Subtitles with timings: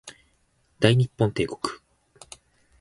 [0.79, 1.59] 大日本帝国